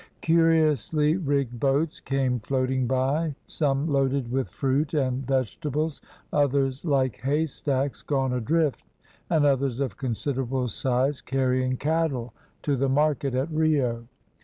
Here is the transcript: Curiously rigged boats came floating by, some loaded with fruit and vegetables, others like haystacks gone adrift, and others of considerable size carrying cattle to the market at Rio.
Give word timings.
Curiously 0.21 1.15
rigged 1.15 1.59
boats 1.59 1.99
came 1.99 2.39
floating 2.39 2.87
by, 2.87 3.35
some 3.45 3.85
loaded 3.87 4.31
with 4.31 4.49
fruit 4.49 4.95
and 4.95 5.27
vegetables, 5.27 6.01
others 6.33 6.83
like 6.83 7.17
haystacks 7.21 8.01
gone 8.01 8.33
adrift, 8.33 8.81
and 9.29 9.45
others 9.45 9.79
of 9.79 9.97
considerable 9.97 10.69
size 10.69 11.21
carrying 11.21 11.77
cattle 11.77 12.33
to 12.63 12.75
the 12.75 12.89
market 12.89 13.35
at 13.35 13.51
Rio. 13.51 14.07